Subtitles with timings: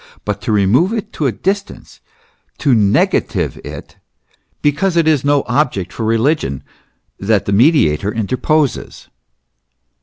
[0.25, 1.99] but to remove it to a distance,
[2.57, 3.97] to negative it,
[4.63, 6.63] because it is no object for religion,
[7.19, 9.09] that the Mediator interposes.